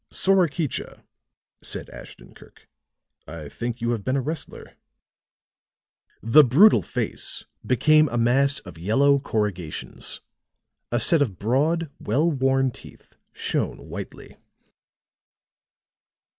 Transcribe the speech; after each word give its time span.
"Sorakicha," 0.11 1.03
said 1.61 1.87
Ashton 1.91 2.33
Kirk, 2.33 2.67
"I 3.27 3.47
think 3.47 3.81
you 3.81 3.91
have 3.91 4.03
been 4.03 4.15
a 4.17 4.21
wrestler." 4.21 4.73
The 6.23 6.43
brutal 6.43 6.81
face 6.81 7.45
became 7.63 8.09
a 8.09 8.17
mass 8.17 8.61
of 8.61 8.79
yellow 8.79 9.19
corrugations; 9.19 10.21
a 10.91 10.99
set 10.99 11.21
of 11.21 11.37
broad, 11.37 11.91
well 11.99 12.31
worn 12.31 12.71
teeth 12.71 13.15
shone 13.31 13.77
whitely. 13.89 14.37